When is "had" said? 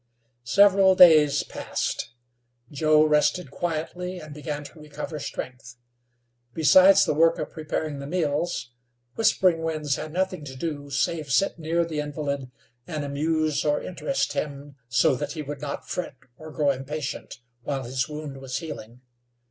9.97-10.11